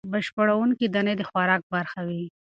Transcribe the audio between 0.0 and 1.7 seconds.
بشپړوونکې دانې د خوراک